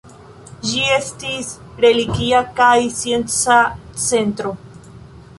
Ĝi 0.67 0.79
estis 0.93 1.49
religia 1.85 2.39
kaj 2.59 2.69
scienca 2.95 3.59
centro. 4.05 4.55